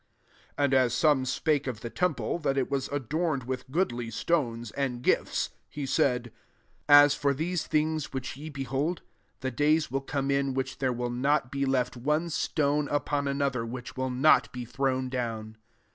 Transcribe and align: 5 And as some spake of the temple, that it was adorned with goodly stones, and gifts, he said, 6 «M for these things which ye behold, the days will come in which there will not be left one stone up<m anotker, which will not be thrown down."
5 0.57 0.57
And 0.57 0.73
as 0.73 0.95
some 0.95 1.25
spake 1.25 1.67
of 1.67 1.81
the 1.81 1.91
temple, 1.91 2.39
that 2.39 2.57
it 2.57 2.71
was 2.71 2.87
adorned 2.87 3.43
with 3.43 3.69
goodly 3.69 4.09
stones, 4.09 4.71
and 4.71 5.03
gifts, 5.03 5.51
he 5.69 5.85
said, 5.85 6.31
6 6.89 6.89
«M 6.89 7.09
for 7.11 7.35
these 7.35 7.67
things 7.67 8.11
which 8.11 8.35
ye 8.35 8.49
behold, 8.49 9.03
the 9.41 9.51
days 9.51 9.91
will 9.91 10.01
come 10.01 10.31
in 10.31 10.55
which 10.55 10.79
there 10.79 10.91
will 10.91 11.11
not 11.11 11.51
be 11.51 11.67
left 11.67 11.95
one 11.95 12.31
stone 12.31 12.89
up<m 12.89 13.25
anotker, 13.27 13.63
which 13.69 13.95
will 13.95 14.09
not 14.09 14.51
be 14.51 14.65
thrown 14.65 15.07
down." 15.07 15.55